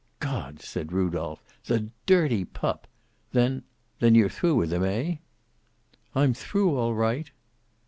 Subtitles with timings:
[0.19, 1.43] "God!" said Rudolph.
[1.65, 2.87] "The dirty pup.
[3.33, 3.61] Then
[3.99, 5.17] then you're through with him, eh?"
[6.15, 7.29] "I'm through, all right."